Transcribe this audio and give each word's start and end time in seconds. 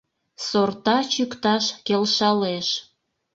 Сорта 0.47 0.97
чӱкташ 1.11 1.65
келшалеш; 1.85 2.67